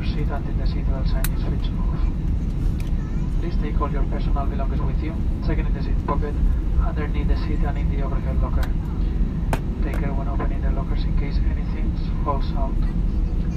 your 0.00 0.08
seat 0.16 0.32
until 0.32 0.54
the 0.56 0.64
seatbelt 0.64 1.06
sign 1.12 1.26
is 1.36 1.44
switched 1.44 1.72
off. 1.76 2.00
Please 3.40 3.56
take 3.60 3.78
all 3.80 3.90
your 3.90 4.04
personal 4.04 4.46
belongings 4.46 4.80
with 4.80 5.02
you, 5.02 5.12
second 5.44 5.66
in 5.66 5.74
the 5.74 5.82
seat 5.82 6.06
pocket, 6.06 6.34
underneath 6.80 7.28
the 7.28 7.36
seat 7.44 7.60
and 7.60 7.76
in 7.76 7.84
the 7.92 8.00
overhead 8.02 8.40
locker. 8.40 8.64
Take 9.84 10.00
care 10.00 10.12
when 10.16 10.28
opening 10.28 10.62
the 10.62 10.70
lockers 10.70 11.04
in 11.04 11.12
case 11.20 11.36
anything 11.52 11.92
falls 12.24 12.48
out. 12.56 12.72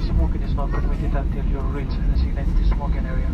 Smoking 0.04 0.42
is 0.42 0.52
not 0.54 0.70
permitted 0.70 1.14
until 1.16 1.44
you 1.48 1.60
reach 1.72 1.88
the 1.88 2.04
designated 2.12 2.66
smoking 2.68 3.06
area. 3.08 3.30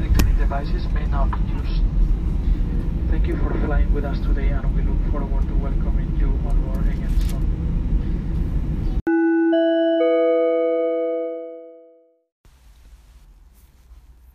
Electronic 0.00 0.38
devices 0.38 0.88
may 0.96 1.04
not 1.06 1.28
be 1.36 1.52
used. 1.52 1.84
Thank 3.10 3.26
you 3.26 3.36
for 3.36 3.52
flying 3.60 3.92
with 3.92 4.06
us 4.06 4.18
today 4.24 4.48
and 4.56 4.64
we 4.72 4.80
look 4.88 5.00
forward 5.12 5.44
to 5.48 5.54
welcoming 5.60 6.16
you 6.16 6.32
on 6.48 6.56
board 6.64 6.86
again 6.88 7.12
soon. 7.28 7.91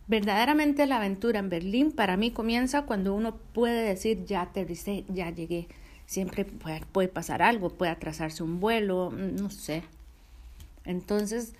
Verdaderamente 0.08 0.86
la 0.86 0.96
aventura 0.96 1.38
en 1.38 1.50
Berlín 1.50 1.92
para 1.92 2.16
mí 2.16 2.30
comienza 2.30 2.86
cuando 2.86 3.14
uno 3.14 3.36
puede 3.36 3.82
decir 3.82 4.24
ya 4.24 4.40
aterricé, 4.40 5.04
ya 5.08 5.30
llegué. 5.30 5.68
Siempre 6.06 6.46
puede, 6.46 7.08
pasar 7.08 7.42
algo, 7.42 7.68
puede 7.68 7.92
atrasarse 7.92 8.42
un 8.42 8.58
vuelo, 8.58 9.10
no 9.12 9.50
sé. 9.50 9.82
Entonces, 10.86 11.52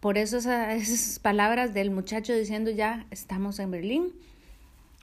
por 0.00 0.16
eso 0.16 0.38
esas, 0.38 1.18
palabras 1.18 1.74
del 1.74 1.90
muchacho 1.90 2.32
diciendo 2.32 2.70
ya 2.70 3.06
estamos 3.10 3.58
en 3.58 3.70
Berlín 3.70 4.12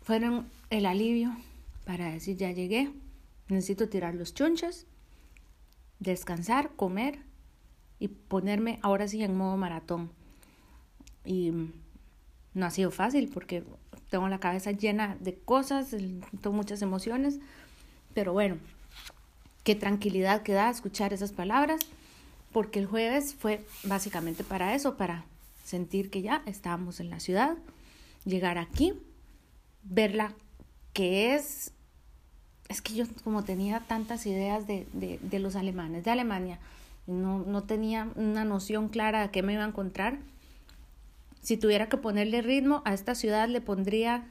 fueron 0.01 0.47
el 0.71 0.87
alivio 0.87 1.37
para 1.85 2.09
decir 2.09 2.37
ya 2.37 2.51
llegué, 2.51 2.91
necesito 3.49 3.87
tirar 3.87 4.15
los 4.15 4.33
chunches, 4.33 4.87
descansar, 5.99 6.71
comer 6.75 7.19
y 7.99 8.07
ponerme 8.07 8.79
ahora 8.81 9.07
sí 9.07 9.23
en 9.23 9.35
modo 9.35 9.57
maratón. 9.57 10.09
Y 11.23 11.51
no 12.59 12.65
ha 12.65 12.71
sido 12.71 12.91
fácil 12.91 13.29
porque 13.33 13.63
tengo 14.09 14.27
la 14.27 14.39
cabeza 14.39 14.71
llena 14.71 15.17
de 15.19 15.35
cosas, 15.35 15.89
tengo 15.89 16.55
muchas 16.55 16.81
emociones, 16.81 17.39
pero 18.13 18.33
bueno, 18.33 18.57
qué 19.63 19.75
tranquilidad 19.75 20.41
que 20.41 20.53
da 20.53 20.69
escuchar 20.69 21.13
esas 21.13 21.31
palabras, 21.31 21.79
porque 22.51 22.79
el 22.79 22.87
jueves 22.87 23.35
fue 23.35 23.65
básicamente 23.83 24.43
para 24.43 24.73
eso, 24.73 24.97
para 24.97 25.25
sentir 25.63 26.09
que 26.09 26.21
ya 26.21 26.41
estábamos 26.45 26.99
en 26.99 27.09
la 27.09 27.19
ciudad, 27.19 27.57
llegar 28.25 28.57
aquí, 28.57 28.93
verla 29.83 30.33
que 30.93 31.35
es, 31.35 31.71
es 32.67 32.81
que 32.81 32.95
yo 32.95 33.05
como 33.23 33.43
tenía 33.43 33.81
tantas 33.81 34.25
ideas 34.25 34.65
de, 34.65 34.87
de, 34.93 35.19
de 35.21 35.39
los 35.39 35.55
alemanes, 35.55 36.03
de 36.03 36.11
Alemania, 36.11 36.59
no, 37.05 37.39
no 37.39 37.63
tenía 37.63 38.09
una 38.15 38.45
noción 38.45 38.89
clara 38.89 39.21
de 39.21 39.31
qué 39.31 39.43
me 39.43 39.53
iba 39.53 39.63
a 39.63 39.67
encontrar, 39.67 40.19
si 41.41 41.57
tuviera 41.57 41.89
que 41.89 41.97
ponerle 41.97 42.41
ritmo 42.41 42.81
a 42.85 42.93
esta 42.93 43.15
ciudad, 43.15 43.47
le 43.47 43.61
pondría, 43.61 44.27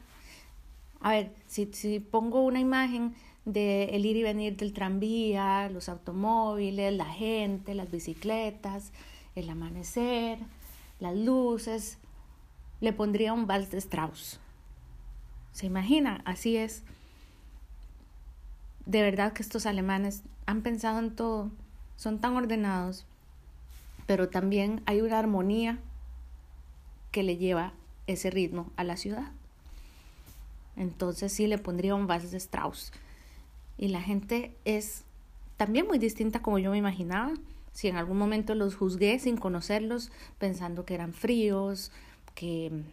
a 1.00 1.10
ver, 1.10 1.32
si, 1.46 1.70
si 1.72 2.00
pongo 2.00 2.42
una 2.42 2.60
imagen 2.60 3.14
de 3.44 3.84
el 3.96 4.04
ir 4.04 4.16
y 4.16 4.22
venir 4.22 4.56
del 4.56 4.72
tranvía, 4.72 5.70
los 5.70 5.88
automóviles, 5.88 6.92
la 6.92 7.06
gente, 7.06 7.74
las 7.74 7.90
bicicletas, 7.90 8.92
el 9.34 9.48
amanecer, 9.48 10.38
las 11.00 11.16
luces, 11.16 11.98
le 12.80 12.92
pondría 12.92 13.32
un 13.32 13.46
vals 13.46 13.70
de 13.70 13.78
Strauss. 13.78 14.38
¿Se 15.52 15.66
imagina? 15.66 16.20
Así 16.24 16.56
es. 16.56 16.82
De 18.84 19.02
verdad 19.02 19.32
que 19.32 19.42
estos 19.42 19.66
alemanes 19.66 20.22
han 20.46 20.62
pensado 20.62 20.98
en 20.98 21.14
todo, 21.14 21.50
son 21.96 22.20
tan 22.20 22.36
ordenados, 22.36 23.06
pero 24.06 24.28
también 24.28 24.82
hay 24.86 25.00
una 25.00 25.18
armonía 25.18 25.78
que 27.18 27.24
le 27.24 27.36
lleva 27.36 27.72
ese 28.06 28.30
ritmo 28.30 28.70
a 28.76 28.84
la 28.84 28.96
ciudad. 28.96 29.32
Entonces 30.76 31.32
sí 31.32 31.48
le 31.48 31.58
pondría 31.58 31.96
un 31.96 32.06
vals 32.06 32.30
de 32.30 32.36
Strauss. 32.36 32.92
Y 33.76 33.88
la 33.88 34.00
gente 34.00 34.54
es 34.64 35.02
también 35.56 35.88
muy 35.88 35.98
distinta 35.98 36.42
como 36.42 36.60
yo 36.60 36.70
me 36.70 36.78
imaginaba. 36.78 37.34
Si 37.72 37.88
en 37.88 37.96
algún 37.96 38.18
momento 38.18 38.54
los 38.54 38.76
juzgué 38.76 39.18
sin 39.18 39.36
conocerlos, 39.36 40.12
pensando 40.38 40.84
que 40.84 40.94
eran 40.94 41.12
fríos, 41.12 41.90
que, 42.36 42.84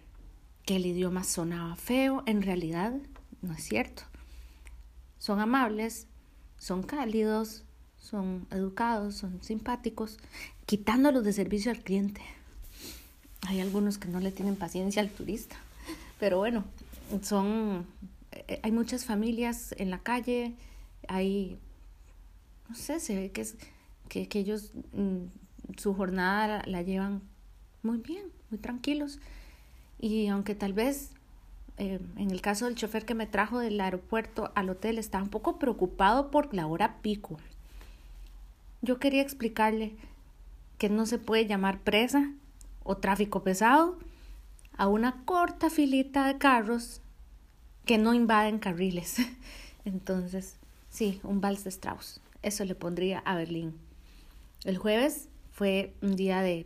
que 0.65 0.77
el 0.77 0.87
idioma 0.87 1.23
sonaba 1.23 1.75
feo, 1.75 2.23
en 2.25 2.41
realidad 2.41 2.93
no 3.43 3.53
es 3.53 3.63
cierto. 3.63 4.01
Son 5.19 5.39
amables, 5.39 6.07
son 6.57 6.81
cálidos, 6.81 7.63
son 7.99 8.47
educados, 8.49 9.13
son 9.13 9.43
simpáticos, 9.43 10.17
quitándolos 10.65 11.23
de 11.23 11.33
servicio 11.33 11.69
al 11.69 11.83
cliente. 11.83 12.21
Hay 13.41 13.61
algunos 13.61 13.97
que 13.97 14.07
no 14.07 14.19
le 14.19 14.31
tienen 14.31 14.55
paciencia 14.55 15.01
al 15.01 15.09
turista, 15.09 15.55
pero 16.19 16.37
bueno, 16.37 16.63
son, 17.21 17.85
eh, 18.31 18.59
hay 18.63 18.71
muchas 18.71 19.05
familias 19.05 19.75
en 19.77 19.91
la 19.91 19.99
calle, 19.99 20.53
hay, 21.07 21.59
no 22.69 22.75
sé, 22.75 22.99
se 22.99 23.15
ve 23.15 23.31
que, 23.31 23.41
es, 23.41 23.55
que, 24.09 24.27
que 24.27 24.39
ellos 24.39 24.71
mm, 24.93 25.25
su 25.77 25.93
jornada 25.93 26.63
la, 26.65 26.81
llevan 26.81 27.21
muy 27.83 27.97
bien, 27.97 28.25
muy 28.49 28.59
tranquilos. 28.59 29.19
Y 29.99 30.27
aunque 30.27 30.55
tal 30.55 30.73
vez 30.73 31.11
eh, 31.77 31.99
en 32.17 32.31
el 32.31 32.41
caso 32.41 32.65
del 32.65 32.75
chofer 32.75 33.05
que 33.05 33.15
me 33.15 33.27
trajo 33.27 33.59
del 33.59 33.79
aeropuerto 33.79 34.51
al 34.55 34.69
hotel 34.69 34.97
estaba 34.97 35.23
un 35.23 35.29
poco 35.29 35.59
preocupado 35.59 36.31
por 36.31 36.53
la 36.53 36.67
hora 36.67 36.97
pico. 37.01 37.37
Yo 38.81 38.99
quería 38.99 39.21
explicarle 39.21 39.95
que 40.77 40.89
no 40.89 41.05
se 41.05 41.17
puede 41.17 41.47
llamar 41.47 41.79
presa 41.79 42.31
o 42.85 42.95
tráfico 42.97 43.43
pesado 43.43 43.97
a 44.77 44.87
una 44.87 45.25
corta 45.25 45.69
filita 45.69 46.27
de 46.27 46.37
carros 46.37 47.01
que 47.83 47.97
no 47.97 48.13
invaden 48.13 48.59
carriles. 48.59 49.17
Entonces, 49.85 50.57
sí, 50.89 51.19
un 51.23 51.41
vals 51.41 51.63
de 51.63 51.71
Strauss. 51.71 52.21
Eso 52.41 52.63
le 52.63 52.75
pondría 52.75 53.19
a 53.19 53.35
Berlín. 53.35 53.73
El 54.63 54.77
jueves 54.77 55.29
fue 55.51 55.93
un 56.01 56.15
día 56.15 56.41
de 56.41 56.65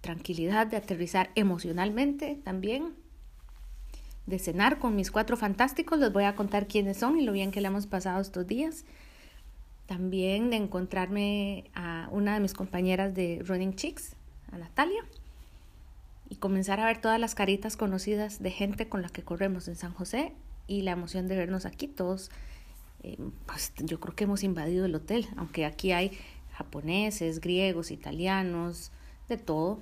tranquilidad, 0.00 0.66
de 0.66 0.76
aterrizar 0.78 1.30
emocionalmente 1.34 2.38
también, 2.42 2.94
de 4.26 4.38
cenar 4.38 4.78
con 4.78 4.96
mis 4.96 5.10
cuatro 5.10 5.36
fantásticos. 5.36 5.98
Les 5.98 6.12
voy 6.12 6.24
a 6.24 6.34
contar 6.34 6.66
quiénes 6.66 6.96
son 6.96 7.18
y 7.18 7.24
lo 7.24 7.32
bien 7.32 7.50
que 7.50 7.60
le 7.60 7.68
hemos 7.68 7.86
pasado 7.86 8.20
estos 8.20 8.46
días. 8.46 8.84
También 9.86 10.50
de 10.50 10.56
encontrarme 10.56 11.70
a 11.74 12.08
una 12.10 12.34
de 12.34 12.40
mis 12.40 12.54
compañeras 12.54 13.14
de 13.14 13.42
Running 13.44 13.74
Chicks, 13.74 14.16
a 14.50 14.58
Natalia 14.58 15.04
y 16.28 16.36
comenzar 16.36 16.80
a 16.80 16.86
ver 16.86 17.00
todas 17.00 17.20
las 17.20 17.34
caritas 17.34 17.76
conocidas 17.76 18.42
de 18.42 18.50
gente 18.50 18.88
con 18.88 19.02
la 19.02 19.08
que 19.08 19.22
corremos 19.22 19.68
en 19.68 19.76
San 19.76 19.92
José 19.92 20.32
y 20.66 20.82
la 20.82 20.92
emoción 20.92 21.28
de 21.28 21.36
vernos 21.36 21.66
aquí 21.66 21.86
todos. 21.86 22.30
Eh, 23.02 23.18
pues 23.46 23.72
yo 23.78 24.00
creo 24.00 24.14
que 24.14 24.24
hemos 24.24 24.42
invadido 24.42 24.84
el 24.84 24.94
hotel, 24.94 25.28
aunque 25.36 25.64
aquí 25.64 25.92
hay 25.92 26.12
japoneses, 26.52 27.40
griegos, 27.40 27.90
italianos, 27.90 28.90
de 29.28 29.36
todo. 29.36 29.80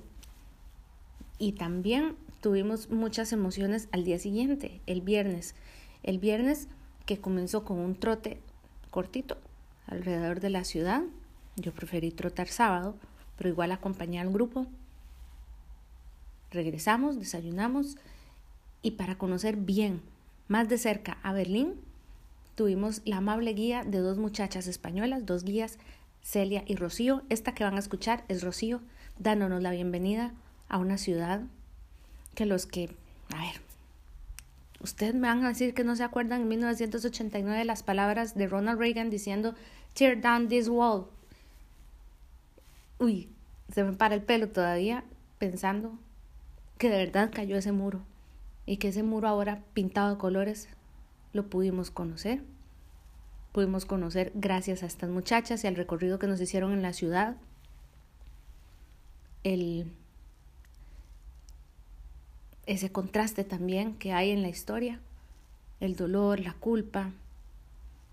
Y 1.37 1.53
también 1.53 2.15
tuvimos 2.41 2.89
muchas 2.89 3.33
emociones 3.33 3.87
al 3.91 4.03
día 4.03 4.19
siguiente, 4.19 4.81
el 4.85 5.01
viernes. 5.01 5.55
El 6.03 6.19
viernes 6.19 6.67
que 7.05 7.19
comenzó 7.19 7.63
con 7.63 7.79
un 7.79 7.95
trote 7.95 8.39
cortito 8.91 9.37
alrededor 9.87 10.39
de 10.39 10.49
la 10.49 10.63
ciudad. 10.63 11.01
Yo 11.55 11.73
preferí 11.73 12.11
trotar 12.11 12.47
sábado, 12.47 12.95
pero 13.37 13.49
igual 13.49 13.71
acompañé 13.71 14.19
al 14.19 14.31
grupo 14.31 14.67
Regresamos, 16.51 17.19
desayunamos 17.19 17.97
y 18.81 18.91
para 18.91 19.17
conocer 19.17 19.55
bien, 19.57 20.01
más 20.47 20.69
de 20.69 20.77
cerca 20.77 21.17
a 21.23 21.33
Berlín, 21.33 21.73
tuvimos 22.55 23.01
la 23.03 23.17
amable 23.17 23.53
guía 23.53 23.83
de 23.83 23.97
dos 23.97 24.17
muchachas 24.17 24.67
españolas, 24.67 25.25
dos 25.25 25.43
guías, 25.43 25.79
Celia 26.21 26.63
y 26.67 26.75
Rocío. 26.75 27.23
Esta 27.29 27.53
que 27.53 27.63
van 27.63 27.75
a 27.75 27.79
escuchar 27.79 28.23
es 28.27 28.43
Rocío, 28.43 28.81
dándonos 29.17 29.63
la 29.63 29.71
bienvenida 29.71 30.33
a 30.69 30.77
una 30.77 30.97
ciudad 30.97 31.41
que 32.35 32.45
los 32.45 32.65
que, 32.65 32.89
a 33.33 33.41
ver, 33.41 33.61
ustedes 34.81 35.15
me 35.15 35.27
van 35.27 35.43
a 35.43 35.49
decir 35.49 35.73
que 35.73 35.83
no 35.83 35.95
se 35.95 36.03
acuerdan 36.03 36.41
en 36.41 36.47
1989 36.49 37.65
las 37.65 37.83
palabras 37.83 38.35
de 38.35 38.47
Ronald 38.47 38.79
Reagan 38.79 39.09
diciendo 39.09 39.55
tear 39.93 40.21
down 40.21 40.47
this 40.47 40.67
wall. 40.67 41.07
Uy, 42.99 43.29
se 43.73 43.83
me 43.83 43.93
para 43.93 44.15
el 44.15 44.21
pelo 44.21 44.49
todavía 44.49 45.03
pensando 45.39 45.97
que 46.77 46.89
de 46.89 46.97
verdad 46.97 47.31
cayó 47.33 47.57
ese 47.57 47.71
muro 47.71 48.01
y 48.65 48.77
que 48.77 48.89
ese 48.89 49.03
muro 49.03 49.27
ahora 49.27 49.63
pintado 49.73 50.11
de 50.11 50.17
colores 50.17 50.67
lo 51.33 51.47
pudimos 51.47 51.91
conocer. 51.91 52.41
Pudimos 53.51 53.85
conocer 53.85 54.31
gracias 54.35 54.83
a 54.83 54.85
estas 54.85 55.09
muchachas 55.09 55.63
y 55.63 55.67
al 55.67 55.75
recorrido 55.75 56.19
que 56.19 56.27
nos 56.27 56.41
hicieron 56.41 56.73
en 56.73 56.81
la 56.81 56.93
ciudad. 56.93 57.37
El, 59.43 59.91
ese 62.65 62.91
contraste 62.91 63.43
también 63.43 63.95
que 63.95 64.11
hay 64.11 64.31
en 64.31 64.41
la 64.41 64.49
historia, 64.49 64.99
el 65.79 65.95
dolor, 65.95 66.39
la 66.39 66.53
culpa, 66.53 67.11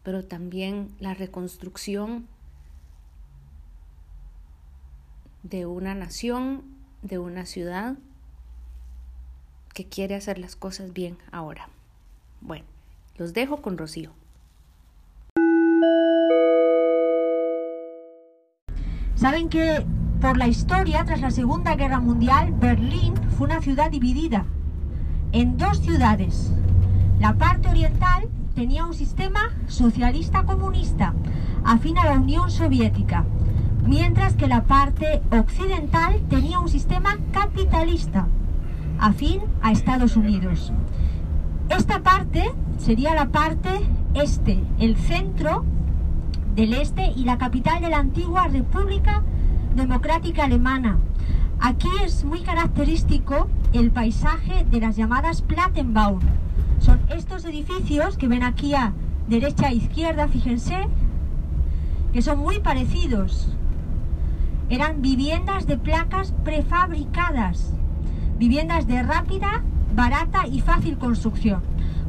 pero 0.04 0.24
también 0.24 0.94
la 1.00 1.14
reconstrucción 1.14 2.28
de 5.42 5.66
una 5.66 5.94
nación 5.94 6.62
de 7.02 7.18
una 7.18 7.46
ciudad 7.46 7.96
que 9.72 9.86
quiere 9.86 10.14
hacer 10.14 10.38
las 10.38 10.56
cosas 10.56 10.92
bien 10.92 11.16
ahora. 11.30 11.69
Bueno, 12.40 12.64
los 13.16 13.32
dejo 13.32 13.62
con 13.62 13.78
Rocío. 13.78 14.10
Saben 19.14 19.48
que 19.48 19.84
por 20.20 20.36
la 20.36 20.48
historia, 20.48 21.04
tras 21.04 21.20
la 21.20 21.30
Segunda 21.30 21.74
Guerra 21.74 22.00
Mundial, 22.00 22.52
Berlín 22.52 23.14
fue 23.36 23.46
una 23.46 23.60
ciudad 23.60 23.90
dividida 23.90 24.46
en 25.32 25.56
dos 25.56 25.78
ciudades. 25.78 26.52
La 27.19 27.34
parte 27.34 27.69
oriental 27.69 28.28
tenía 28.54 28.84
un 28.84 28.94
sistema 28.94 29.50
socialista 29.66 30.44
comunista, 30.44 31.14
afín 31.64 31.98
a 31.98 32.06
la 32.06 32.19
Unión 32.20 32.50
Soviética, 32.50 33.24
mientras 33.84 34.34
que 34.34 34.46
la 34.46 34.64
parte 34.64 35.22
occidental 35.30 36.20
tenía 36.28 36.60
un 36.60 36.69
sistema 36.69 37.16
capitalista, 37.32 38.26
afín 39.02 39.40
a 39.62 39.72
Estados 39.72 40.16
Unidos. 40.16 40.72
Esta 41.69 42.02
parte 42.04 42.52
sería 42.78 43.14
la 43.16 43.26
parte 43.31 43.69
este, 44.14 44.62
el 44.78 44.96
centro 44.96 45.64
del 46.54 46.72
este 46.75 47.10
y 47.16 47.25
la 47.25 47.37
capital 47.37 47.82
de 47.82 47.90
la 47.90 47.99
antigua 47.99 48.46
República 48.46 49.22
Democrática 49.75 50.44
Alemana. 50.44 50.99
Aquí 51.58 51.88
es 52.04 52.25
muy 52.25 52.43
característico 52.43 53.49
el 53.72 53.90
paisaje 53.90 54.64
de 54.70 54.81
las 54.81 54.96
llamadas 54.96 55.43
Plattenbaum. 55.43 56.20
Son 56.78 57.00
estos 57.10 57.44
edificios 57.44 58.16
que 58.16 58.28
ven 58.28 58.44
aquí 58.44 58.75
a 58.75 58.93
derecha 59.28 59.70
e 59.70 59.75
izquierda, 59.75 60.28
fíjense, 60.28 60.76
que 62.12 62.22
son 62.22 62.38
muy 62.38 62.60
parecidos. 62.60 63.48
Eran 64.69 65.02
viviendas 65.02 65.66
de 65.66 65.76
placas 65.76 66.32
prefabricadas 66.44 67.75
Viviendas 68.38 68.87
de 68.87 69.02
rápida, 69.02 69.62
barata 69.94 70.46
y 70.46 70.61
fácil 70.61 70.99
construcción. 70.99 71.61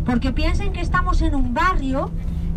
Porque 0.06 0.32
piensen 0.32 0.74
que 0.74 0.82
estamos 0.82 1.22
en 1.22 1.36
un 1.36 1.54
barrio 1.54 2.12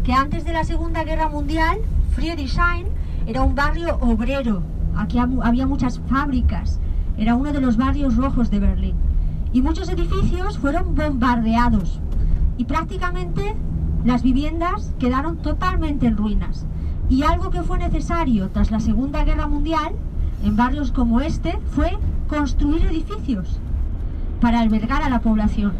que 0.04 0.12
antes 0.12 0.44
de 0.44 0.52
la 0.52 0.64
Segunda 0.64 1.04
Guerra 1.04 1.28
Mundial, 1.28 1.78
Friedrichshain, 2.12 2.86
era 3.26 3.42
un 3.42 3.54
barrio 3.54 3.96
obrero. 4.00 4.62
Aquí 4.96 5.18
había 5.18 5.66
muchas 5.66 6.00
fábricas. 6.08 6.80
Era 7.18 7.34
uno 7.34 7.52
de 7.52 7.60
los 7.60 7.76
barrios 7.76 8.16
rojos 8.16 8.50
de 8.50 8.60
Berlín. 8.60 8.94
Y 9.52 9.62
muchos 9.62 9.88
edificios 9.88 10.58
fueron 10.58 10.94
bombardeados. 10.94 12.00
Y 12.56 12.64
prácticamente 12.64 13.54
las 14.04 14.22
viviendas 14.22 14.94
quedaron 14.98 15.38
totalmente 15.38 16.06
en 16.06 16.16
ruinas. 16.16 16.66
Y 17.08 17.22
algo 17.22 17.50
que 17.50 17.62
fue 17.62 17.78
necesario 17.78 18.48
tras 18.50 18.70
la 18.70 18.80
Segunda 18.80 19.24
Guerra 19.24 19.48
Mundial, 19.48 19.94
en 20.44 20.56
barrios 20.56 20.92
como 20.92 21.20
este, 21.20 21.58
fue 21.70 21.98
construir 22.28 22.84
edificios 22.86 23.58
para 24.40 24.60
albergar 24.60 25.02
a 25.02 25.08
la 25.08 25.20
población, 25.20 25.72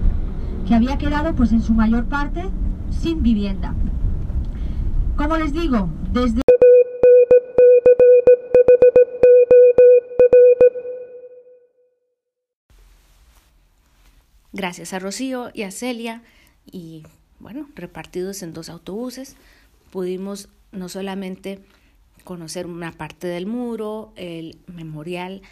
que 0.66 0.74
había 0.74 0.98
quedado 0.98 1.34
pues 1.34 1.52
en 1.52 1.62
su 1.62 1.74
mayor 1.74 2.06
parte 2.06 2.44
sin 2.90 3.22
vivienda. 3.22 3.74
Como 5.16 5.36
les 5.36 5.52
digo, 5.52 5.88
desde 6.12 6.42
Gracias 14.52 14.94
a 14.94 14.98
Rocío 14.98 15.50
y 15.52 15.64
a 15.64 15.70
Celia 15.70 16.22
y 16.64 17.02
bueno, 17.40 17.68
repartidos 17.74 18.42
en 18.42 18.54
dos 18.54 18.70
autobuses, 18.70 19.36
pudimos 19.90 20.48
no 20.72 20.88
solamente 20.88 21.60
conocer 22.24 22.66
una 22.66 22.92
parte 22.92 23.26
del 23.26 23.46
muro, 23.46 24.12
el 24.16 24.58
memorial 24.66 25.42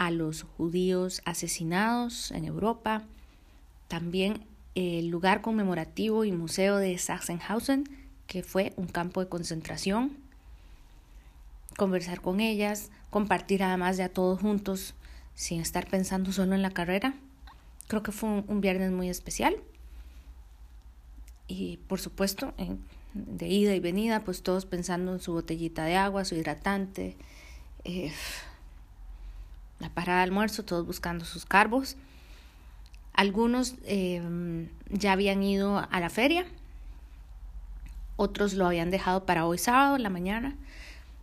a 0.00 0.10
los 0.10 0.44
judíos 0.44 1.20
asesinados 1.26 2.30
en 2.30 2.46
Europa, 2.46 3.02
también 3.86 4.46
el 4.74 5.08
lugar 5.08 5.42
conmemorativo 5.42 6.24
y 6.24 6.32
museo 6.32 6.78
de 6.78 6.96
Sachsenhausen, 6.96 7.84
que 8.26 8.42
fue 8.42 8.72
un 8.76 8.86
campo 8.86 9.20
de 9.20 9.28
concentración, 9.28 10.16
conversar 11.76 12.22
con 12.22 12.40
ellas, 12.40 12.88
compartir 13.10 13.62
además 13.62 13.98
ya 13.98 14.08
todos 14.08 14.40
juntos 14.40 14.94
sin 15.34 15.60
estar 15.60 15.86
pensando 15.86 16.32
solo 16.32 16.54
en 16.54 16.62
la 16.62 16.70
carrera. 16.70 17.12
Creo 17.86 18.02
que 18.02 18.12
fue 18.12 18.30
un, 18.30 18.60
viernes 18.62 18.92
muy 18.92 19.10
especial. 19.10 19.54
Y 21.46 21.76
por 21.88 22.00
supuesto, 22.00 22.54
de 23.12 23.48
ida 23.48 23.74
y 23.74 23.80
venida, 23.80 24.20
pues 24.20 24.42
todos 24.42 24.64
pensando 24.64 25.12
en 25.12 25.20
su 25.20 25.34
botellita 25.34 25.84
de 25.84 25.96
agua, 25.96 26.24
su 26.24 26.36
hidratante. 26.36 27.18
Eh, 27.84 28.14
la 29.80 29.88
parada 29.88 30.18
de 30.18 30.24
almuerzo, 30.24 30.64
todos 30.64 30.86
buscando 30.86 31.24
sus 31.24 31.44
carbos. 31.44 31.96
Algunos 33.12 33.74
em, 33.84 34.68
ya 34.90 35.12
habían 35.12 35.42
ido 35.42 35.78
a 35.90 36.00
la 36.00 36.10
feria, 36.10 36.46
otros 38.16 38.54
lo 38.54 38.66
habían 38.66 38.90
dejado 38.90 39.24
para 39.26 39.46
hoy 39.46 39.58
sábado 39.58 39.96
en 39.96 40.02
la 40.02 40.10
mañana, 40.10 40.56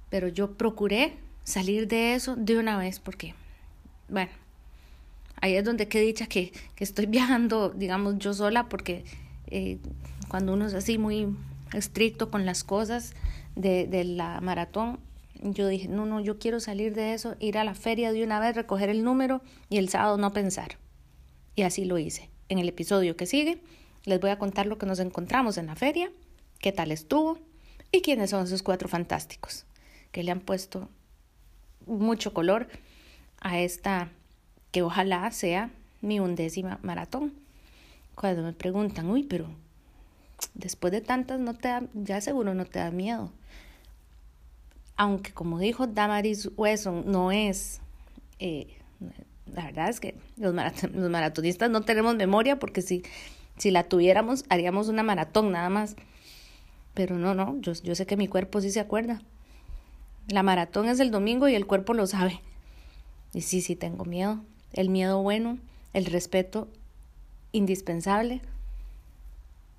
pero 0.09 0.27
yo 0.27 0.57
procuré 0.57 1.13
salir 1.43 1.87
de 1.87 2.15
eso 2.15 2.35
de 2.35 2.57
una 2.57 2.77
vez 2.77 2.99
porque, 2.99 3.35
bueno, 4.09 4.31
ahí 5.39 5.55
es 5.55 5.63
donde 5.63 5.87
qué 5.87 6.01
dicha 6.01 6.27
que, 6.27 6.51
estoy 6.77 7.05
viajando, 7.07 7.69
digamos, 7.69 8.17
yo 8.17 8.33
sola, 8.33 8.67
porque 8.67 9.05
eh, 9.47 9.77
cuando 10.27 10.53
uno 10.53 10.65
es 10.65 10.73
así 10.73 10.97
muy 10.97 11.27
estricto 11.73 12.29
con 12.31 12.45
las 12.45 12.63
cosas 12.63 13.13
de 13.55 14.03
la 14.03 14.39
maratón, 14.41 14.99
yo 15.41 15.67
dije, 15.67 15.87
no, 15.87 16.05
no, 16.05 16.19
yo 16.19 16.39
quiero 16.39 16.59
salir 16.59 16.93
de 16.93 17.13
eso, 17.13 17.35
ir 17.39 17.57
a 17.57 17.63
la 17.63 17.75
feria 17.75 18.11
de 18.11 18.23
una 18.23 18.39
vez, 18.39 18.55
recoger 18.55 18.89
el 18.89 19.03
número 19.03 19.41
y 19.69 19.77
el 19.77 19.89
sábado 19.89 20.17
no 20.17 20.33
pensar. 20.33 20.77
Y 21.55 21.63
así 21.63 21.85
lo 21.85 21.97
hice. 21.97 22.29
En 22.49 22.59
el 22.59 22.69
episodio 22.69 23.17
que 23.17 23.25
sigue 23.25 23.61
les 24.05 24.21
voy 24.21 24.29
a 24.29 24.39
contar 24.39 24.67
lo 24.67 24.77
que 24.77 24.85
nos 24.85 24.99
encontramos 24.99 25.57
en 25.57 25.65
la 25.65 25.75
feria, 25.75 26.09
qué 26.59 26.71
tal 26.71 26.91
estuvo 26.91 27.39
y 27.91 28.01
quiénes 28.01 28.29
son 28.29 28.45
esos 28.45 28.63
cuatro 28.63 28.87
fantásticos 28.87 29.65
que 30.11 30.23
le 30.23 30.31
han 30.31 30.39
puesto 30.39 30.87
mucho 31.85 32.33
color 32.33 32.69
a 33.41 33.59
esta 33.59 34.09
que 34.71 34.81
ojalá 34.81 35.29
sea 35.31 35.71
mi 36.01 36.21
undécima 36.21 36.79
maratón. 36.83 37.33
Cuando 38.15 38.43
me 38.43 38.53
preguntan, 38.53 39.09
uy, 39.09 39.23
pero 39.23 39.49
después 40.53 40.93
de 40.93 41.01
tantas 41.01 41.41
no 41.41 41.53
te 41.53 41.67
da, 41.67 41.83
ya 41.93 42.21
seguro 42.21 42.53
no 42.53 42.65
te 42.65 42.79
da 42.79 42.91
miedo 42.91 43.33
aunque 44.97 45.31
como 45.31 45.59
dijo 45.59 45.87
Damaris 45.87 46.49
Wesson, 46.57 47.03
no 47.09 47.31
es, 47.31 47.79
eh, 48.39 48.77
la 49.45 49.65
verdad 49.65 49.89
es 49.89 49.99
que 49.99 50.15
los, 50.37 50.53
maratonistas 50.53 51.69
no 51.69 51.81
tenemos 51.81 52.15
memoria 52.15 52.59
porque 52.59 52.81
si, 52.81 53.03
si 53.57 53.71
la 53.71 53.83
tuviéramos 53.83 54.43
haríamos 54.49 54.89
una 54.89 55.03
maratón 55.03 55.51
nada 55.51 55.69
más. 55.69 55.95
Pero 56.95 57.17
no, 57.17 57.35
no, 57.35 57.61
yo, 57.61 57.73
yo 57.73 57.93
sé 57.93 58.07
que 58.07 58.17
mi 58.17 58.27
cuerpo 58.27 58.59
sí 58.59 58.71
se 58.71 58.79
acuerda. 58.79 59.21
La 60.27 60.41
maratón 60.41 60.89
es 60.89 60.99
el 60.99 61.11
domingo 61.11 61.47
y 61.47 61.53
el 61.53 61.67
cuerpo 61.67 61.93
lo 61.93 62.07
sabe. 62.07 62.41
Y 63.33 63.41
sí, 63.41 63.61
sí, 63.61 63.75
tengo 63.75 64.03
miedo. 64.03 64.43
El 64.73 64.89
miedo 64.89 65.21
bueno, 65.21 65.59
el 65.93 66.05
respeto 66.05 66.67
indispensable 67.51 68.41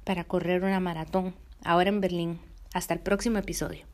para 0.04 0.24
correr 0.24 0.62
una 0.62 0.78
maratón. 0.78 1.34
Ahora 1.64 1.88
en 1.88 2.00
Berlín. 2.00 2.40
Hasta 2.72 2.94
el 2.94 3.00
próximo 3.00 3.38
episodio. 3.38 3.84